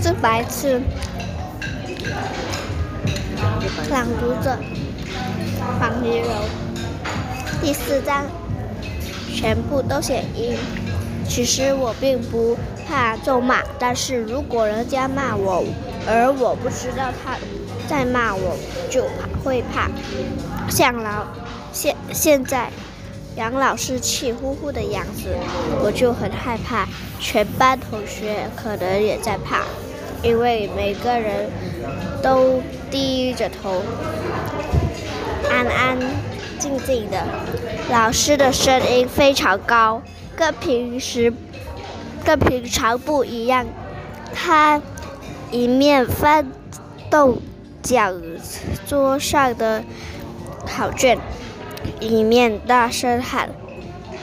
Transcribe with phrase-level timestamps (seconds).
[0.00, 0.80] 是白痴。
[3.90, 4.56] 朗读者
[5.80, 6.28] 黄一柔，
[7.60, 8.24] 第四章，
[9.34, 10.56] 全部都写一。
[11.28, 12.56] 其实我并不
[12.86, 15.64] 怕咒骂，但是如果人家骂我，
[16.06, 17.36] 而我不知道他
[17.88, 18.56] 在骂我，
[18.88, 19.90] 就怕会怕。
[20.70, 21.26] 像老
[21.72, 22.70] 现现在
[23.36, 25.36] 杨老师气呼呼的样子，
[25.82, 26.86] 我就很害怕。
[27.20, 29.64] 全班同学可能也在怕，
[30.22, 31.48] 因为每个人
[32.22, 33.82] 都低着头，
[35.50, 35.98] 安安
[36.58, 37.24] 静静的。
[37.90, 40.02] 老师的声音非常高。
[40.36, 41.32] 跟平时
[42.24, 43.66] 跟平常不一样，
[44.32, 44.80] 他
[45.50, 46.46] 一面翻
[47.10, 47.42] 动
[47.82, 48.22] 讲
[48.86, 49.82] 桌上的
[50.64, 51.18] 考卷，
[51.98, 53.50] 一面大声喊：“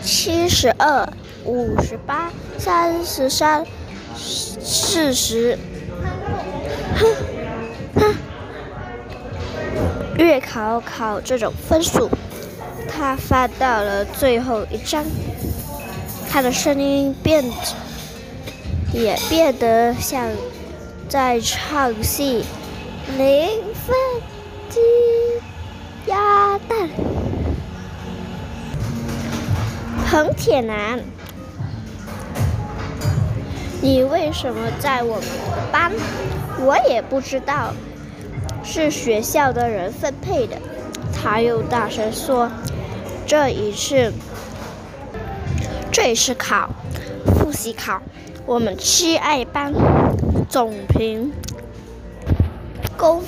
[0.00, 1.12] 七十二、
[1.44, 3.66] 五十八、三十三、
[4.16, 5.58] 四十。”
[6.94, 7.14] 哼
[7.94, 8.14] 哼，
[10.16, 12.08] 月考考这种分数，
[12.88, 15.04] 他翻到了最后一张。
[16.30, 17.44] 他的声音变，
[18.92, 20.26] 也变得像
[21.08, 22.44] 在唱戏。
[23.18, 23.94] 零分
[24.70, 24.80] 鸡
[26.06, 26.88] 鸭蛋，
[30.06, 31.00] 彭铁男，
[33.84, 35.24] 你为什么在我们
[35.70, 35.92] 班？
[36.60, 37.74] 我也不知道，
[38.64, 40.56] 是学校的人分配的。
[41.12, 42.50] 他又大声说
[43.28, 44.10] ：“这一次。”
[45.92, 46.70] 这是考，
[47.26, 48.00] 复习考，
[48.46, 49.74] 我们七爱班
[50.48, 51.30] 总评
[52.96, 53.22] 公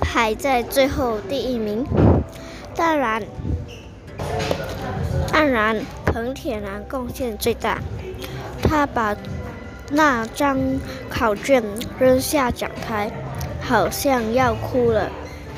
[0.00, 1.84] 排在最后第一名。
[2.74, 3.22] 当然，
[5.30, 7.82] 当然，彭铁男贡献最大。
[8.62, 9.14] 他把
[9.90, 10.58] 那张
[11.08, 11.62] 考卷
[11.98, 13.10] 扔下讲台，
[13.60, 15.10] 好像要哭了，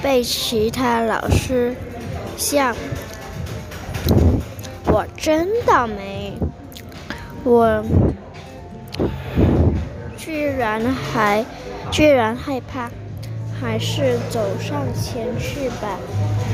[0.03, 1.75] 被其他老师
[2.37, 2.75] 笑。
[4.87, 6.35] 我真倒霉。
[7.43, 7.83] 我
[10.17, 11.45] 居然还
[11.91, 12.91] 居然害怕，
[13.59, 15.89] 还是走上前去把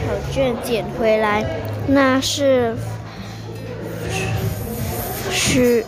[0.07, 1.45] 考卷捡回来。
[1.89, 2.77] 那是
[5.33, 5.85] 是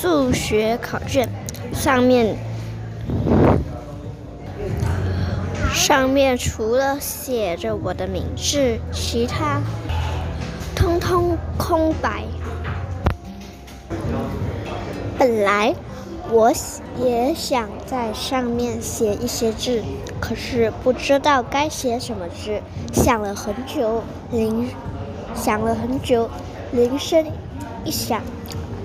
[0.00, 1.28] 数学考卷，
[1.74, 2.36] 上面
[5.74, 9.60] 上面除了写着我的名字，其他
[10.76, 12.22] 通通空白。
[15.18, 15.74] 本来
[16.30, 16.52] 我
[16.96, 19.82] 也想在上面写一些字，
[20.20, 22.60] 可是不知道该写什么字，
[22.92, 24.68] 想了很久，铃
[25.34, 26.30] 想了很久，
[26.70, 27.26] 铃声
[27.84, 28.22] 一响，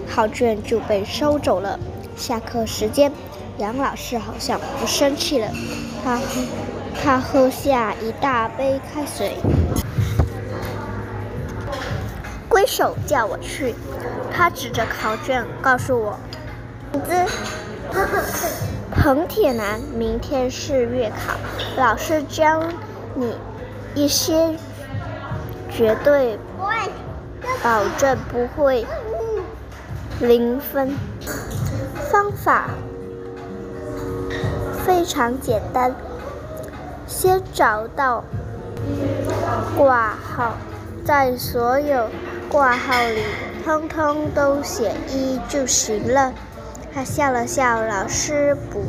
[0.04, 1.80] 考卷就被收走了。
[2.16, 3.12] 下课时间，
[3.58, 5.48] 杨老师好像不生气了，
[6.04, 6.20] 他
[7.02, 9.38] 他喝下一大杯开水，
[12.50, 13.74] 挥手叫我去。
[14.32, 16.18] 他指着考卷告诉我
[16.94, 17.14] ：“名字，
[18.92, 21.34] 彭铁男，明天是月考，
[21.76, 22.64] 老师教
[23.16, 23.36] 你
[23.96, 24.56] 一些
[25.72, 26.38] 绝对
[27.64, 28.86] 保证不会
[30.28, 30.96] 零分
[32.10, 32.70] 方法，
[34.86, 35.94] 非常简单，
[37.06, 38.24] 先找到
[39.78, 40.56] 挂号，
[41.06, 42.10] 在所有
[42.50, 43.22] 挂号里。”
[43.64, 46.34] 通通都写一就行了。
[46.94, 48.84] 他笑了笑，老师不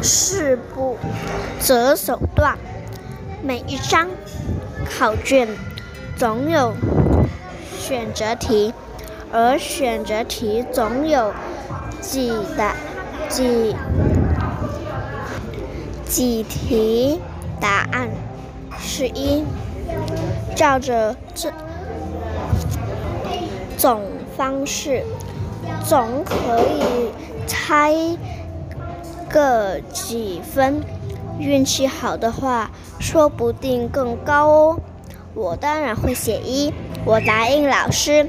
[0.00, 0.96] 是不
[1.58, 2.56] 择手段。
[3.42, 4.08] 每一张
[4.88, 5.48] 考卷
[6.16, 6.72] 总有
[7.82, 8.72] 选择题，
[9.32, 11.32] 而选择题总有
[12.00, 12.76] 几答
[13.28, 13.74] 几
[16.06, 17.20] 几题
[17.60, 18.08] 答案
[18.78, 19.42] 是一，
[20.54, 21.52] 照着这。
[23.76, 24.00] 总
[24.36, 25.02] 方式
[25.84, 27.10] 总可以
[27.48, 27.92] 猜
[29.28, 30.80] 个几分，
[31.40, 32.70] 运气好的话，
[33.00, 34.80] 说不定更高哦。
[35.34, 36.72] 我当然会写一，
[37.04, 38.28] 我答应老师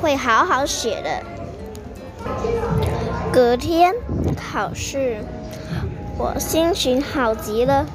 [0.00, 1.22] 会好好写的。
[3.32, 3.94] 隔天
[4.36, 5.18] 考试，
[6.18, 7.86] 我心情好极了，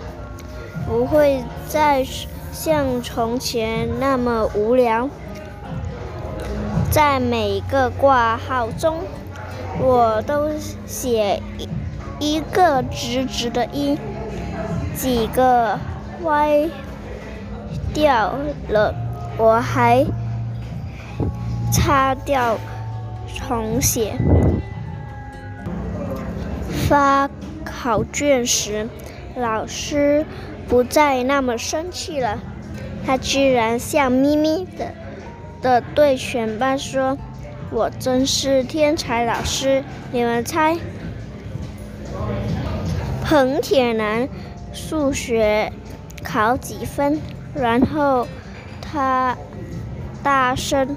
[0.88, 2.06] 不会再
[2.51, 5.09] 像从前那么无聊。
[6.89, 8.97] 在每个挂号中，
[9.79, 10.50] 我都
[10.85, 11.69] 写一
[12.19, 13.97] 一个直直的“一”，
[14.95, 15.77] 几个
[16.24, 16.68] 歪
[17.94, 18.33] 掉
[18.69, 18.95] 了，
[19.38, 20.06] 我还
[21.72, 22.57] 擦掉
[23.36, 24.13] 重写。
[26.88, 27.30] 发
[27.66, 28.88] 考卷时，
[29.36, 30.25] 老师
[30.68, 32.39] 不再那么生气了。
[33.06, 34.92] 他居然笑眯眯的
[35.62, 37.18] 的对全班说
[37.72, 39.84] ：“我真是天才老师！
[40.12, 40.78] 你们猜，
[43.24, 44.28] 彭铁男
[44.74, 45.72] 数学
[46.24, 47.22] 考几分？”
[47.56, 48.28] 然后
[48.92, 49.38] 他
[50.24, 50.95] 大声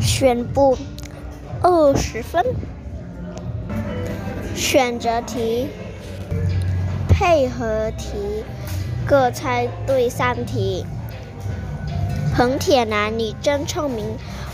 [0.00, 0.76] 宣布
[1.62, 2.44] ：“二十分。”
[4.56, 5.68] 选择题、
[7.08, 8.42] 配合题，
[9.06, 10.84] 各猜对三题。
[12.34, 14.04] 彭铁男，你真聪明。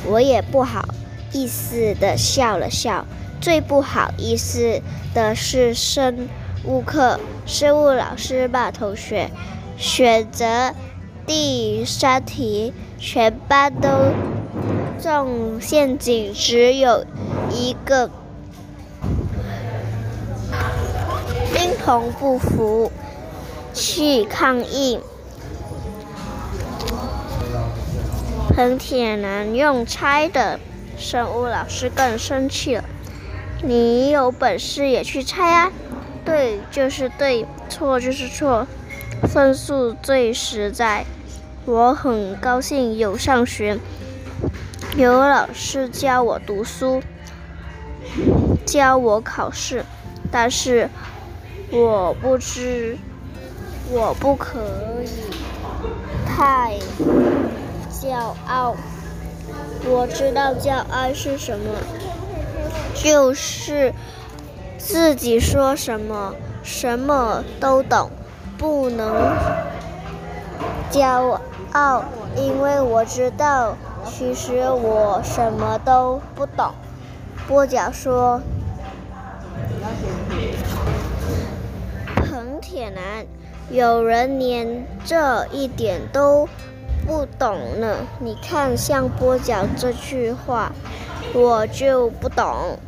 [0.07, 0.87] 我也不好
[1.33, 3.07] 意思的笑了笑。
[3.41, 4.81] 最不好意思
[5.15, 6.29] 的是生
[6.65, 9.31] 物课，生物老师把同学
[9.77, 10.75] 选择
[11.27, 13.89] 第三题，全班都
[15.03, 17.05] 中陷阱，只有
[17.51, 18.11] 一个。
[21.53, 22.91] 冰童不服，
[23.73, 25.01] 去抗议。
[28.49, 30.61] 彭铁男用猜的，
[30.97, 32.85] 生物老师更生气了。
[33.63, 35.73] 你有本事也去猜啊！
[36.25, 38.67] 对就是对，错就是错，
[39.35, 41.05] 分数最实在。
[41.65, 43.77] 我很高兴有上学，
[44.97, 47.03] 有老师教我读书，
[48.65, 49.85] 教我考试，
[50.31, 50.89] 但是。
[51.73, 52.97] 我不知，
[53.91, 54.61] 我不可
[55.03, 55.09] 以
[56.25, 56.77] 太
[57.91, 58.15] 骄
[58.47, 58.77] 傲。
[59.85, 61.65] 我知道骄傲是什么，
[62.95, 63.93] 就是
[64.79, 68.09] 自己说什么什么都懂，
[68.59, 69.33] 不能
[70.91, 71.39] 骄
[71.73, 72.05] 傲，
[72.37, 76.73] 因为我知道其实我什么都不懂。
[77.47, 78.41] 波角说。
[82.17, 83.27] 彭铁男，
[83.71, 86.49] 有人连这一点都
[87.07, 87.99] 不懂呢。
[88.19, 90.73] 你看，像波角这句话，
[91.35, 92.79] 我就不懂。